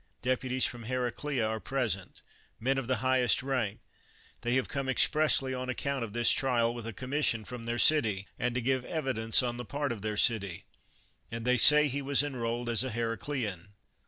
[0.23, 2.23] Deputies from Hera clea are present,
[2.59, 3.81] men of the highest rank;
[4.41, 8.27] they have come expressly on account of this trial, with a commission from their city,
[8.39, 10.65] and to give evi dence on the part of their city;
[11.29, 13.73] and they say that he was enrolled as a Heraclean.